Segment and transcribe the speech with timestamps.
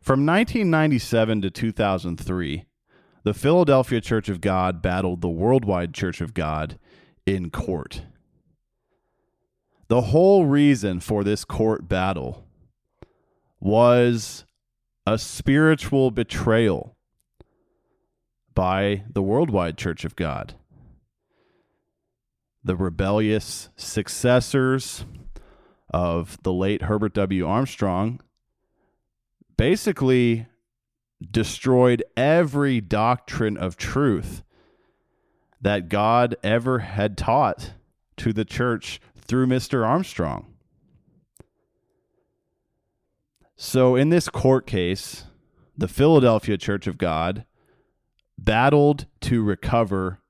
[0.00, 2.64] From 1997 to 2003,
[3.22, 6.78] the Philadelphia Church of God battled the Worldwide Church of God
[7.26, 8.02] in court.
[9.88, 12.46] The whole reason for this court battle
[13.60, 14.46] was
[15.06, 16.96] a spiritual betrayal
[18.54, 20.54] by the Worldwide Church of God.
[22.64, 25.04] The rebellious successors
[25.90, 27.46] of the late Herbert W.
[27.46, 28.20] Armstrong
[29.60, 30.46] basically
[31.30, 34.42] destroyed every doctrine of truth
[35.60, 37.74] that God ever had taught
[38.16, 39.86] to the church through Mr.
[39.86, 40.46] Armstrong.
[43.54, 45.24] So, in this court case,
[45.76, 47.44] the Philadelphia Church of God
[48.38, 50.20] battled to recover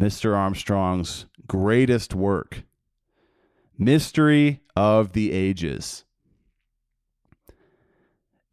[0.00, 0.34] Mr.
[0.34, 2.62] Armstrong's greatest work,
[3.76, 6.04] Mystery of the Ages.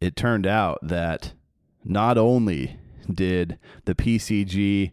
[0.00, 1.34] It turned out that
[1.84, 2.78] not only
[3.12, 4.92] did the PCG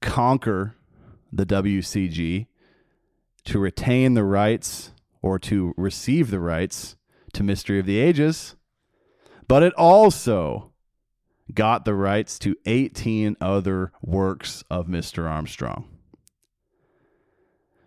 [0.00, 0.76] conquer
[1.32, 2.46] the WCG
[3.44, 6.96] to retain the rights or to receive the rights
[7.32, 8.54] to Mystery of the Ages,
[9.48, 10.72] but it also
[11.52, 15.28] got the rights to 18 other works of Mr.
[15.28, 15.88] Armstrong.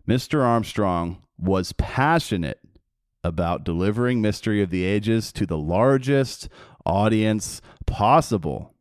[0.08, 0.44] Mr.
[0.44, 2.60] Armstrong was passionate
[3.24, 6.50] about delivering Mystery of the Ages to the largest
[6.86, 8.74] audience possible.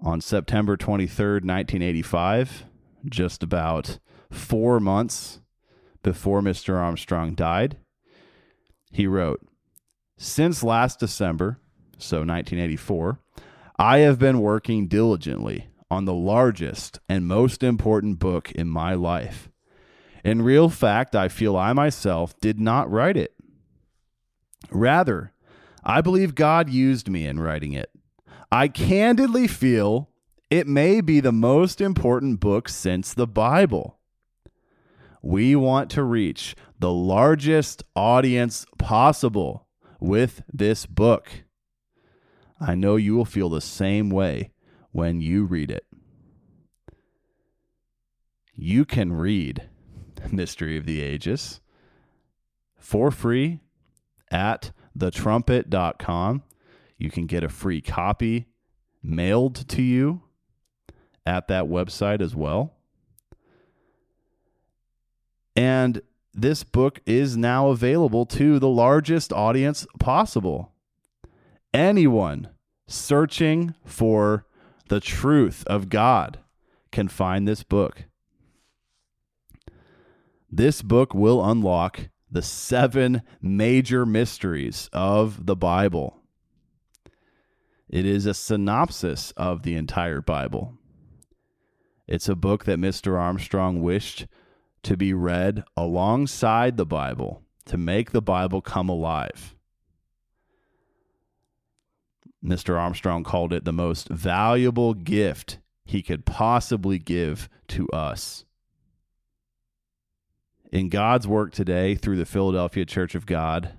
[0.00, 2.64] On September 23rd, 1985,
[3.08, 3.98] just about
[4.30, 5.40] four months
[6.02, 6.76] before Mr.
[6.76, 7.78] Armstrong died,
[8.90, 9.40] he wrote,
[10.16, 11.60] Since last December,
[11.98, 13.20] so 1984,
[13.78, 19.48] I have been working diligently on the largest and most important book in my life.
[20.28, 23.34] In real fact, I feel I myself did not write it.
[24.70, 25.32] Rather,
[25.82, 27.90] I believe God used me in writing it.
[28.52, 30.10] I candidly feel
[30.50, 34.00] it may be the most important book since the Bible.
[35.22, 39.66] We want to reach the largest audience possible
[39.98, 41.30] with this book.
[42.60, 44.50] I know you will feel the same way
[44.92, 45.86] when you read it.
[48.52, 49.70] You can read
[50.32, 51.60] Mystery of the Ages
[52.78, 53.60] for free
[54.30, 56.42] at thetrumpet.com.
[56.96, 58.46] You can get a free copy
[59.02, 60.22] mailed to you
[61.24, 62.74] at that website as well.
[65.54, 66.02] And
[66.34, 70.72] this book is now available to the largest audience possible.
[71.74, 72.48] Anyone
[72.86, 74.46] searching for
[74.88, 76.38] the truth of God
[76.90, 78.04] can find this book.
[80.50, 86.22] This book will unlock the seven major mysteries of the Bible.
[87.88, 90.74] It is a synopsis of the entire Bible.
[92.06, 93.18] It's a book that Mr.
[93.18, 94.26] Armstrong wished
[94.82, 99.54] to be read alongside the Bible to make the Bible come alive.
[102.42, 102.78] Mr.
[102.78, 108.44] Armstrong called it the most valuable gift he could possibly give to us.
[110.70, 113.72] In God's work today through the Philadelphia Church of God,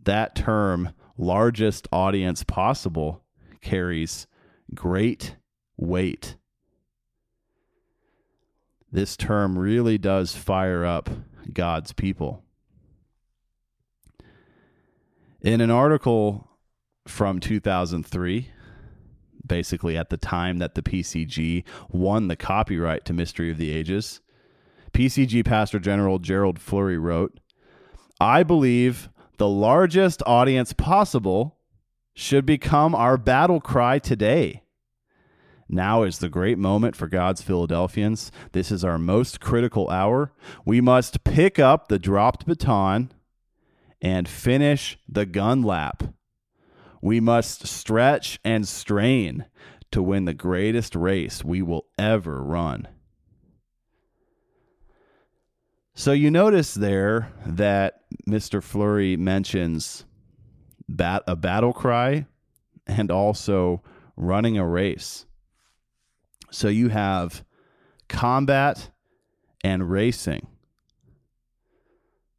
[0.00, 3.24] that term, largest audience possible,
[3.60, 4.28] carries
[4.74, 5.34] great
[5.76, 6.36] weight.
[8.92, 11.10] This term really does fire up
[11.52, 12.44] God's people.
[15.40, 16.48] In an article
[17.06, 18.50] from 2003,
[19.46, 24.20] basically at the time that the PCG won the copyright to Mystery of the Ages,
[24.98, 27.38] PCG Pastor General Gerald Flurry wrote,
[28.20, 31.56] I believe the largest audience possible
[32.14, 34.64] should become our battle cry today.
[35.68, 38.32] Now is the great moment for God's Philadelphians.
[38.50, 40.32] This is our most critical hour.
[40.64, 43.12] We must pick up the dropped baton
[44.02, 46.02] and finish the gun lap.
[47.00, 49.46] We must stretch and strain
[49.92, 52.88] to win the greatest race we will ever run.
[55.98, 58.62] So you notice there that Mr.
[58.62, 60.04] Flurry mentions
[60.88, 62.26] bat- a battle cry
[62.86, 63.82] and also
[64.14, 65.26] running a race.
[66.52, 67.44] So you have
[68.06, 68.90] combat
[69.64, 70.46] and racing,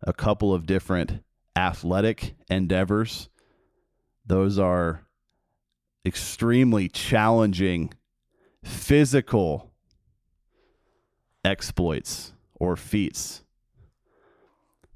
[0.04, 1.22] a couple of different
[1.54, 3.28] athletic endeavors.
[4.26, 5.06] Those are
[6.06, 7.94] extremely challenging
[8.64, 9.74] physical
[11.44, 13.44] exploits or feats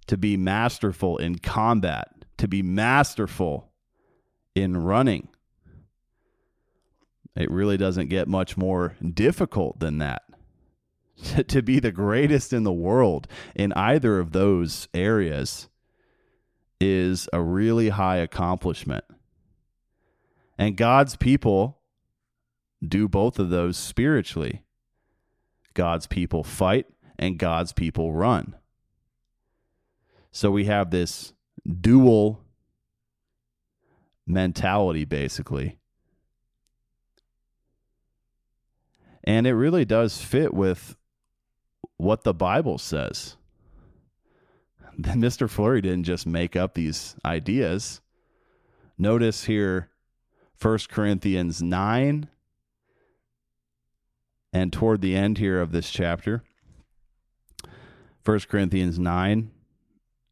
[0.07, 3.71] to be masterful in combat, to be masterful
[4.55, 5.29] in running.
[7.35, 10.23] It really doesn't get much more difficult than that.
[11.47, 15.69] to be the greatest in the world in either of those areas
[16.79, 19.05] is a really high accomplishment.
[20.57, 21.79] And God's people
[22.85, 24.63] do both of those spiritually.
[25.73, 28.55] God's people fight and God's people run.
[30.35, 31.31] So we have this
[31.79, 32.41] dual
[34.25, 35.77] mentality, basically.
[39.23, 40.97] And it really does fit with
[41.97, 43.37] what the Bible says.
[44.99, 45.47] Mr.
[45.47, 48.01] Flurry didn't just make up these ideas.
[48.97, 49.91] Notice here
[50.59, 52.27] 1 Corinthians 9
[54.51, 56.43] and toward the end here of this chapter
[58.25, 59.51] 1 Corinthians 9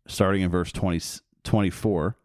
[0.08, 1.02] starting in verse 20,
[1.44, 2.18] 24.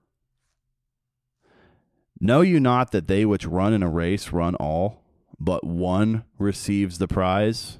[2.21, 5.05] Know you not that they which run in a race run all,
[5.39, 7.79] but one receives the prize?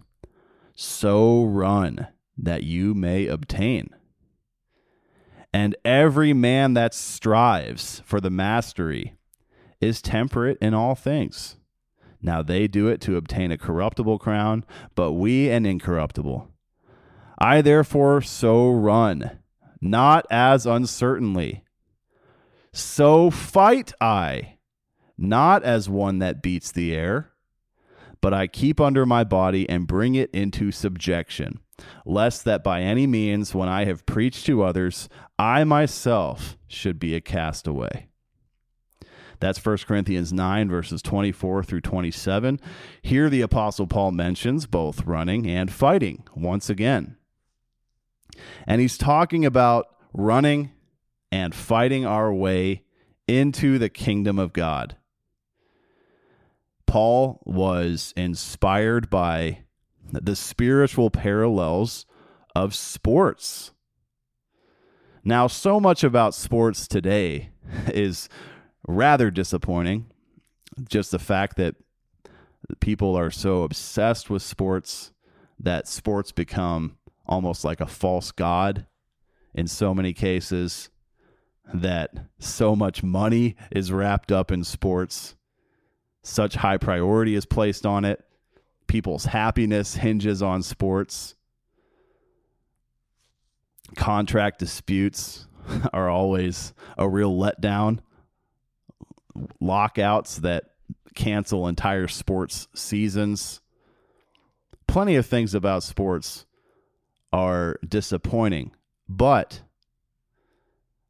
[0.75, 3.89] So run that you may obtain.
[5.53, 9.15] And every man that strives for the mastery
[9.81, 11.57] is temperate in all things.
[12.21, 14.65] Now they do it to obtain a corruptible crown,
[14.95, 16.51] but we an incorruptible.
[17.39, 19.39] I therefore so run
[19.81, 21.65] not as uncertainly.
[22.73, 24.59] So fight I,
[25.17, 27.33] not as one that beats the air,
[28.21, 31.61] but I keep under my body and bring it into subjection,
[32.05, 35.09] lest that by any means, when I have preached to others,
[35.39, 38.09] I myself should be a castaway.
[39.39, 42.61] That's 1 Corinthians 9, verses 24 through 27.
[43.03, 47.16] Here, the Apostle Paul mentions both running and fighting once again.
[48.67, 50.73] And he's talking about running
[51.31, 52.83] and fighting our way
[53.29, 54.97] into the kingdom of God.
[56.87, 59.65] Paul was inspired by
[60.13, 62.07] the spiritual parallels
[62.55, 63.73] of sports.
[65.25, 67.51] Now, so much about sports today
[67.89, 68.29] is
[68.87, 70.07] rather disappointing.
[70.89, 71.75] Just the fact that
[72.81, 75.13] people are so obsessed with sports
[75.59, 78.87] that sports become almost like a false god
[79.55, 80.91] in so many cases
[81.73, 85.35] that so much money is wrapped up in sports.
[86.23, 88.23] Such high priority is placed on it.
[88.87, 91.35] People's happiness hinges on sports.
[93.97, 95.47] Contract disputes
[95.93, 97.99] are always a real letdown.
[99.61, 100.65] Lockouts that
[101.15, 103.61] cancel entire sports seasons.
[104.87, 106.46] Plenty of things about sports
[107.33, 108.73] are disappointing.
[109.09, 109.63] But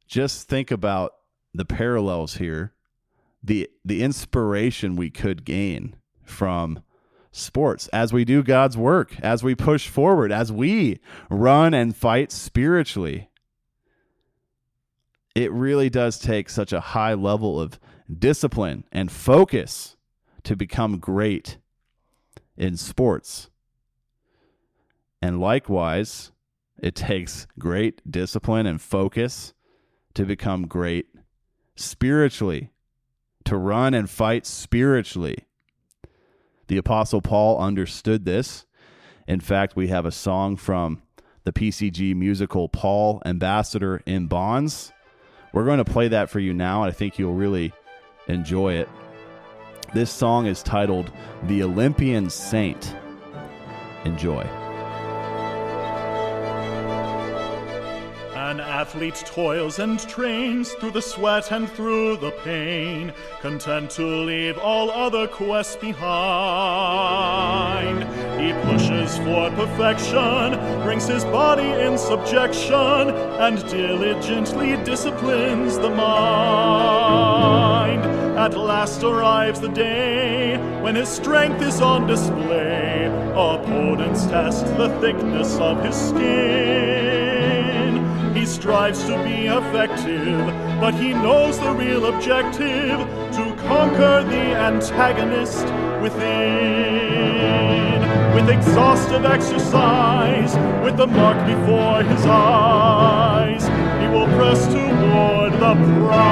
[0.07, 1.13] just think about
[1.53, 2.73] the parallels here,
[3.43, 6.81] the the inspiration we could gain from
[7.31, 10.99] sports as we do God's work, as we push forward, as we
[11.29, 13.29] run and fight spiritually.
[15.35, 17.79] It really does take such a high level of
[18.11, 19.95] discipline and focus
[20.43, 21.57] to become great
[22.55, 23.49] in sports.
[25.21, 26.31] And likewise,
[26.81, 29.53] it takes great discipline and focus
[30.13, 31.07] to become great
[31.75, 32.71] spiritually,
[33.45, 35.45] to run and fight spiritually.
[36.67, 38.65] The Apostle Paul understood this.
[39.27, 41.01] In fact, we have a song from
[41.43, 44.91] the PCG musical Paul Ambassador in Bonds.
[45.53, 47.73] We're going to play that for you now, and I think you'll really
[48.27, 48.89] enjoy it.
[49.93, 51.11] This song is titled
[51.43, 52.93] The Olympian Saint.
[54.03, 54.66] Enjoy.
[58.77, 64.91] Athlete toils and trains through the sweat and through the pain, content to leave all
[64.91, 66.03] other quests behind.
[68.39, 70.53] He pushes for perfection,
[70.83, 73.09] brings his body in subjection,
[73.45, 77.25] and diligently disciplines the mind.
[78.37, 83.07] At last arrives the day when his strength is on display.
[83.31, 87.16] Opponents test the thickness of his skin.
[88.67, 90.45] Strives to be effective,
[90.81, 92.99] but he knows the real objective
[93.31, 95.65] to conquer the antagonist
[96.01, 98.01] within.
[98.35, 103.63] With exhaustive exercise, with the mark before his eyes,
[104.01, 106.27] he will press toward the prize.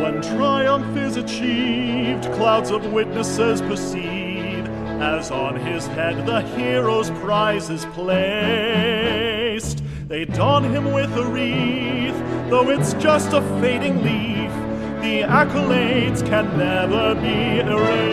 [0.00, 4.31] When triumph is achieved, clouds of witnesses proceed,
[5.02, 9.82] as on his head the hero's prize is placed.
[10.06, 12.14] They don him with a wreath,
[12.48, 14.52] though it's just a fading leaf.
[15.02, 18.12] The accolades can never be erased.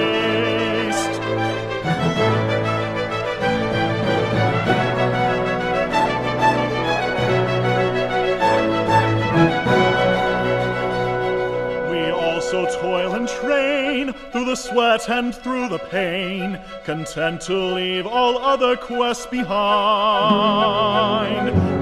[14.32, 19.50] Through the sweat and through the pain, content to leave all other quests behind.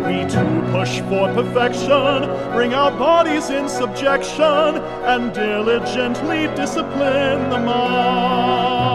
[0.05, 8.87] We too push for perfection, bring our bodies in subjection, and diligently discipline the mind.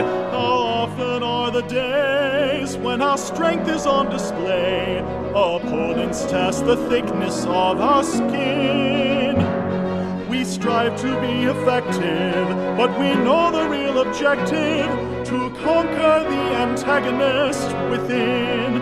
[0.00, 4.98] How often are the days when our strength is on display?
[5.34, 9.63] Opponents test the thickness of our skin.
[10.34, 14.88] We strive to be effective, but we know the real objective
[15.28, 18.80] to conquer the antagonist within.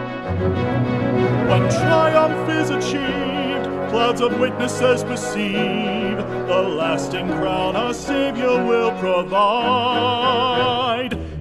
[1.51, 9.43] When triumph is achieved, clouds of witnesses perceive the lasting crown our Savior will provide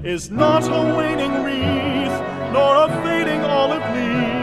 [0.04, 4.41] is not a waning wreath, nor a fading olive leaf,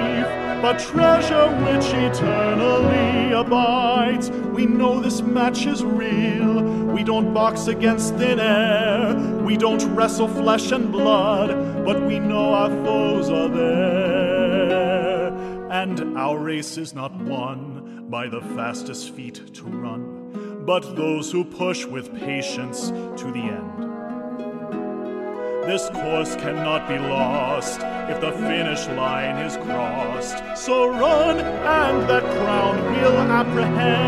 [0.60, 4.30] but treasure which eternally abides.
[4.30, 6.62] We know this match is real.
[6.92, 9.14] We don't box against thin air.
[9.44, 15.28] We don't wrestle flesh and blood, but we know our foes are there.
[15.70, 21.44] And our race is not won by the fastest feet to run, but those who
[21.44, 23.87] push with patience to the end.
[25.68, 30.42] This course cannot be lost if the finish line is crossed.
[30.56, 34.06] So run, and that crown we'll apprehend.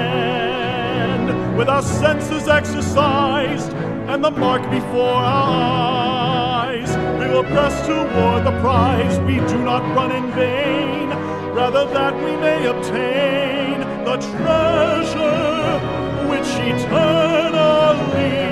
[1.59, 3.75] With our senses exercised
[4.09, 9.19] and the mark before our eyes, we will press toward the prize.
[9.21, 11.11] We do not run in vain,
[11.52, 15.79] rather that we may obtain the treasure
[16.26, 18.50] which eternally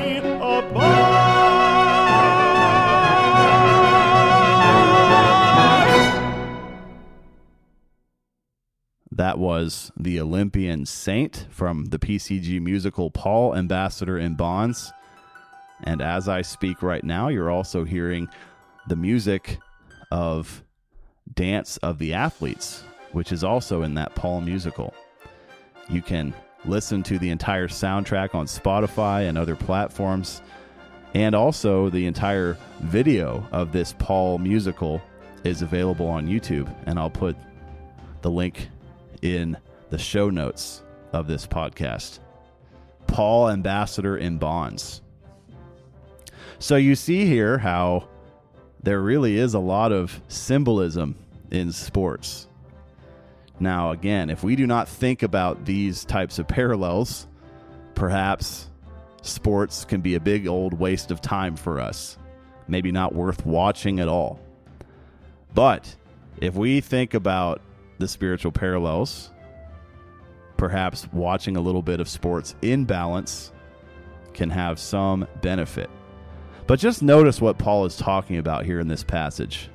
[9.18, 14.92] That was the Olympian Saint from the PCG musical Paul, Ambassador in Bonds.
[15.82, 18.28] And as I speak right now, you're also hearing
[18.86, 19.58] the music
[20.12, 20.62] of
[21.34, 24.94] Dance of the Athletes, which is also in that Paul musical.
[25.88, 26.32] You can
[26.64, 30.42] listen to the entire soundtrack on Spotify and other platforms.
[31.14, 35.02] And also, the entire video of this Paul musical
[35.42, 36.72] is available on YouTube.
[36.86, 37.36] And I'll put
[38.22, 38.68] the link
[39.22, 39.56] in
[39.90, 40.82] the show notes
[41.12, 42.18] of this podcast.
[43.06, 45.02] Paul Ambassador in Bonds.
[46.58, 48.08] So you see here how
[48.82, 51.16] there really is a lot of symbolism
[51.50, 52.48] in sports.
[53.60, 57.26] Now, again, if we do not think about these types of parallels,
[57.94, 58.68] perhaps
[59.22, 62.18] sports can be a big old waste of time for us.
[62.68, 64.40] Maybe not worth watching at all.
[65.54, 65.96] But
[66.40, 67.60] if we think about
[67.98, 69.30] the spiritual parallels,
[70.56, 73.52] perhaps watching a little bit of sports in balance
[74.34, 75.90] can have some benefit.
[76.66, 79.70] But just notice what Paul is talking about here in this passage.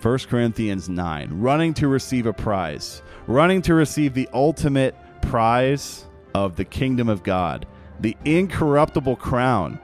[0.00, 6.54] 1 Corinthians 9, running to receive a prize, running to receive the ultimate prize of
[6.56, 7.66] the kingdom of God,
[8.00, 9.80] the incorruptible crown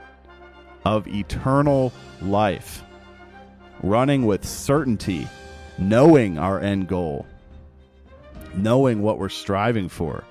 [0.84, 2.84] of eternal life,
[3.82, 5.26] running with certainty,
[5.78, 7.26] knowing our end goal,
[8.54, 10.24] knowing what we're striving for.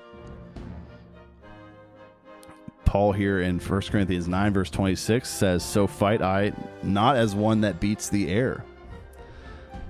[2.84, 6.52] Paul here in 1 Corinthians 9, verse 26 says, So fight I
[6.82, 8.64] not as one that beats the air.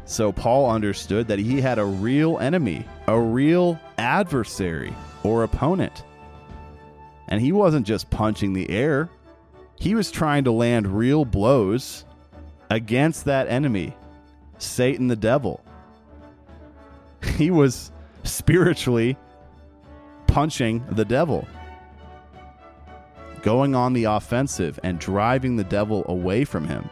[0.04, 6.04] So Paul understood that he had a real enemy, a real adversary or opponent.
[7.28, 9.08] And he wasn't just punching the air,
[9.80, 12.04] he was trying to land real blows
[12.70, 13.96] against that enemy,
[14.58, 15.60] Satan the devil.
[17.36, 17.90] He was
[18.24, 19.16] spiritually
[20.26, 21.46] punching the devil,
[23.42, 26.88] going on the offensive and driving the devil away from him.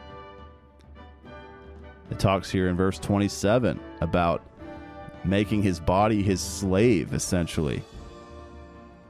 [2.10, 4.42] It talks here in verse 27 about
[5.24, 7.82] making his body his slave, essentially.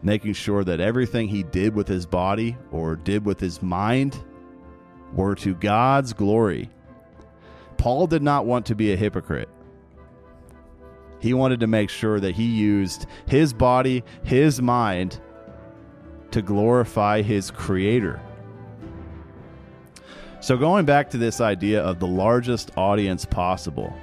[0.03, 4.23] Making sure that everything he did with his body or did with his mind
[5.13, 6.71] were to God's glory.
[7.77, 9.49] Paul did not want to be a hypocrite.
[11.21, 15.21] He wanted to make sure that he used his body, his mind,
[16.31, 18.21] to glorify his creator.
[20.41, 23.95] So, going back to this idea of the largest audience possible,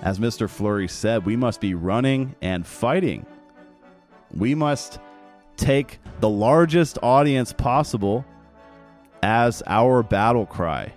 [0.00, 0.48] as Mr.
[0.48, 3.26] Flurry said, we must be running and fighting.
[4.34, 4.98] We must
[5.56, 8.24] take the largest audience possible
[9.22, 10.92] as our battle cry.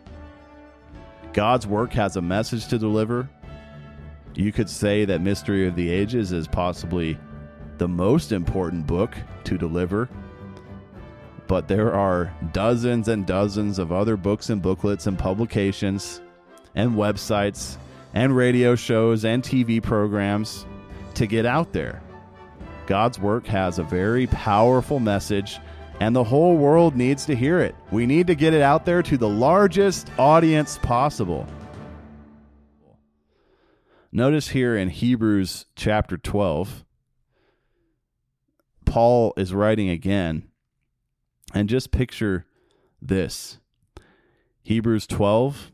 [1.33, 3.29] God's work has a message to deliver.
[4.35, 7.17] You could say that Mystery of the Ages is possibly
[7.77, 9.15] the most important book
[9.45, 10.09] to deliver.
[11.47, 16.21] But there are dozens and dozens of other books and booklets and publications
[16.75, 17.77] and websites
[18.13, 20.65] and radio shows and TV programs
[21.13, 22.01] to get out there.
[22.87, 25.59] God's work has a very powerful message,
[25.99, 27.75] and the whole world needs to hear it.
[27.91, 31.47] We need to get it out there to the largest audience possible.
[34.15, 36.85] Notice here in Hebrews chapter 12,
[38.85, 40.47] Paul is writing again,
[41.53, 42.45] and just picture
[43.01, 43.59] this.
[44.63, 45.69] Hebrews 12,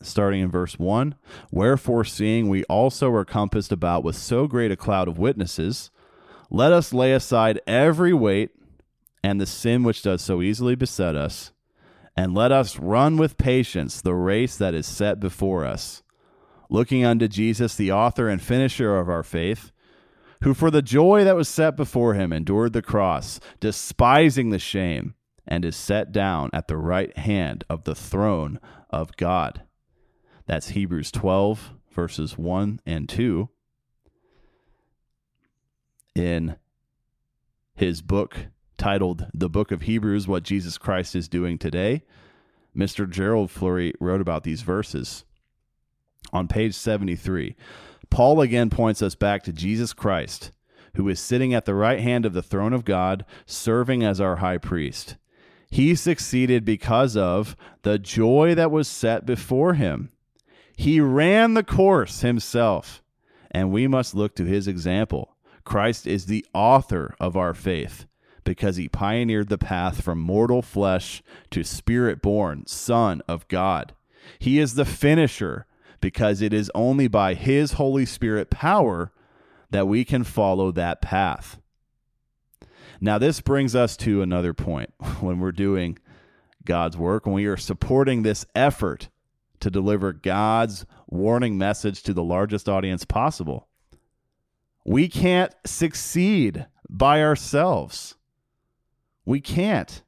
[0.00, 1.16] starting in verse 1
[1.50, 5.90] Wherefore, seeing we also are compassed about with so great a cloud of witnesses,
[6.48, 8.52] let us lay aside every weight
[9.22, 11.52] and the sin which does so easily beset us,
[12.16, 16.02] and let us run with patience the race that is set before us,
[16.68, 19.72] looking unto Jesus, the author and finisher of our faith,
[20.42, 25.14] who for the joy that was set before him endured the cross, despising the shame,
[25.46, 29.62] and is set down at the right hand of the throne of God.
[30.46, 33.48] That's Hebrews 12, verses 1 and 2.
[36.14, 36.56] In
[37.74, 38.46] his book
[38.78, 42.02] titled The Book of Hebrews What Jesus Christ is Doing Today,
[42.76, 43.08] Mr.
[43.08, 45.24] Gerald Flurry wrote about these verses.
[46.32, 47.56] On page 73,
[48.10, 50.50] Paul again points us back to Jesus Christ,
[50.94, 54.36] who is sitting at the right hand of the throne of God, serving as our
[54.36, 55.16] high priest.
[55.70, 60.10] He succeeded because of the joy that was set before him.
[60.76, 63.02] He ran the course himself,
[63.50, 65.36] and we must look to his example.
[65.64, 68.06] Christ is the author of our faith
[68.44, 73.92] because he pioneered the path from mortal flesh to spirit born Son of God.
[74.38, 75.66] He is the finisher
[76.00, 79.12] because it is only by his Holy Spirit power
[79.70, 81.60] that we can follow that path.
[83.00, 85.98] Now, this brings us to another point when we're doing
[86.64, 89.08] God's work, when we are supporting this effort
[89.60, 93.68] to deliver God's warning message to the largest audience possible.
[94.84, 98.14] We can't succeed by ourselves.
[99.24, 100.02] We can't.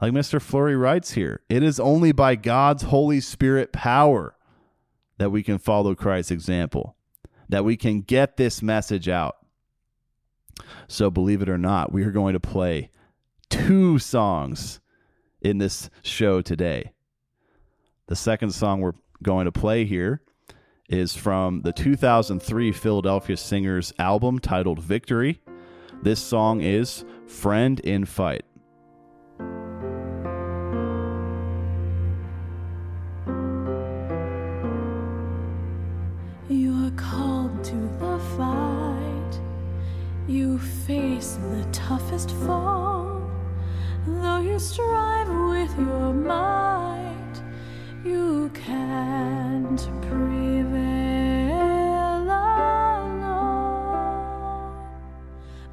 [0.00, 0.40] Like Mr.
[0.40, 4.36] Flurry writes here, it is only by God's Holy Spirit power
[5.18, 6.96] that we can follow Christ's example,
[7.48, 9.36] that we can get this message out.
[10.88, 12.90] So, believe it or not, we are going to play
[13.50, 14.80] two songs
[15.40, 16.92] in this show today.
[18.06, 20.22] The second song we're going to play here
[20.88, 25.40] is from the 2003 Philadelphia Singers album titled Victory.
[26.02, 28.44] This song is Friend in Fight.
[42.28, 43.22] Toughest foe.
[44.06, 47.42] Though you strive with your might,
[48.04, 51.52] you can't prevail
[52.22, 53.22] alone.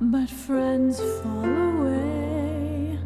[0.01, 2.99] But friends fall away,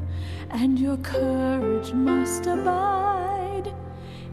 [0.52, 3.72] and your courage must abide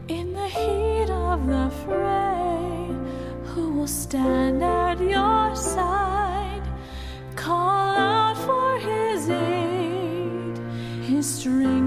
[0.07, 2.89] in the heat of the fray.
[3.53, 6.06] Who will stand at your side?
[11.47, 11.86] His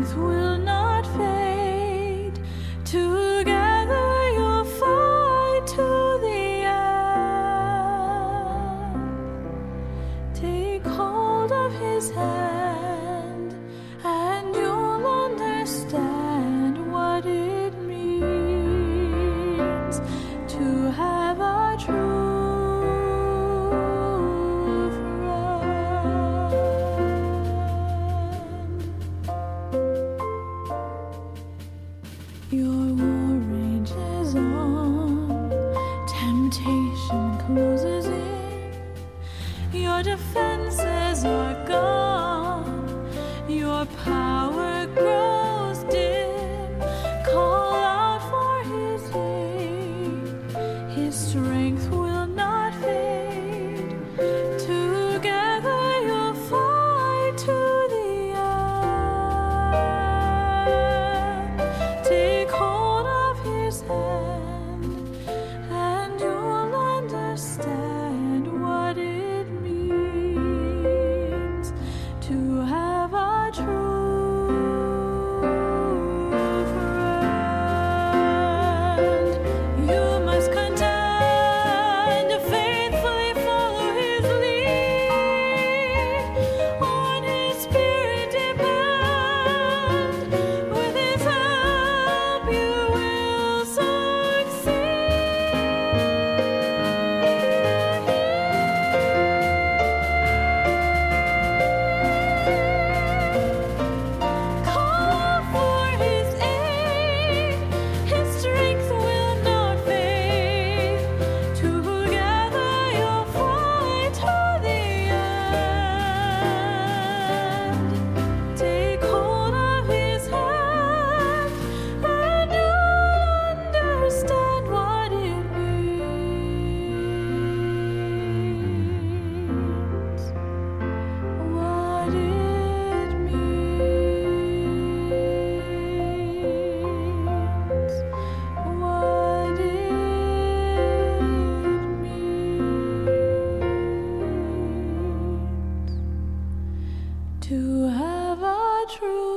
[148.99, 149.31] true.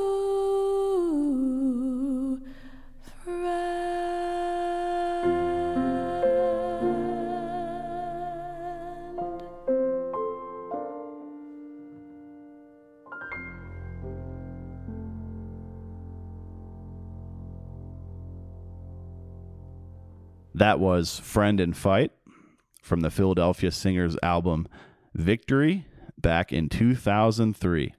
[20.55, 22.11] That was Friend and Fight
[22.81, 24.67] from the Philadelphia Singers album
[25.13, 25.85] Victory
[26.17, 27.93] back in 2003.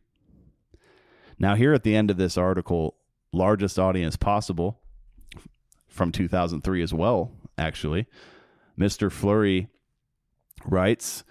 [1.44, 2.94] Now, here at the end of this article,
[3.30, 4.80] largest audience possible
[5.88, 8.06] from 2003 as well, actually,
[8.78, 9.12] Mr.
[9.12, 9.68] Flurry
[10.64, 11.22] writes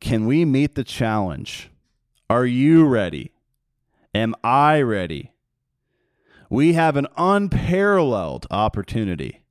[0.00, 1.68] Can we meet the challenge?
[2.30, 3.32] Are you ready?
[4.14, 5.32] Am I ready?
[6.48, 9.42] We have an unparalleled opportunity.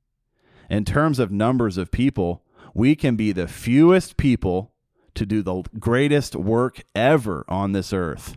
[0.68, 2.42] In terms of numbers of people,
[2.74, 4.72] we can be the fewest people
[5.14, 8.36] to do the greatest work ever on this earth.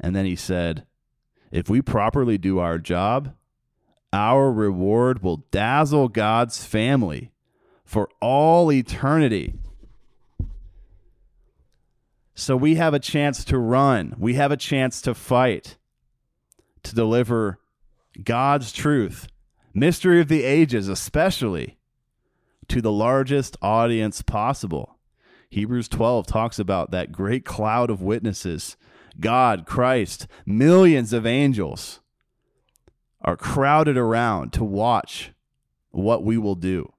[0.00, 0.86] And then he said,
[1.50, 3.34] If we properly do our job,
[4.12, 7.32] our reward will dazzle God's family
[7.84, 9.54] for all eternity.
[12.34, 15.76] So we have a chance to run, we have a chance to fight,
[16.84, 17.58] to deliver
[18.22, 19.26] God's truth,
[19.74, 21.78] mystery of the ages, especially
[22.68, 24.98] to the largest audience possible.
[25.50, 28.76] Hebrews 12 talks about that great cloud of witnesses
[29.20, 32.00] God, Christ, millions of angels
[33.20, 35.32] are crowded around to watch
[35.90, 36.92] what we will do,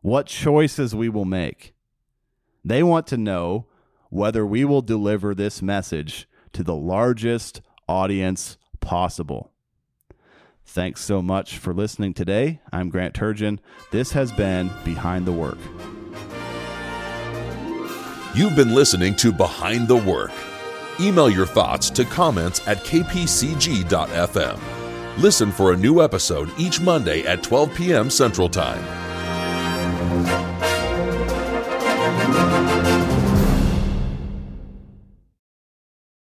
[0.00, 1.74] what choices we will make.
[2.64, 3.66] They want to know
[4.08, 9.52] whether we will deliver this message to the largest audience possible.
[10.64, 12.60] Thanks so much for listening today.
[12.72, 13.58] I'm Grant Turgeon.
[13.90, 15.58] This has been Behind the Work.
[18.34, 20.32] You've been listening to Behind the Work.
[21.00, 24.58] Email your thoughts to comments at kpcg.fm.
[25.18, 28.10] Listen for a new episode each Monday at 12 p.m.
[28.10, 29.05] Central Time.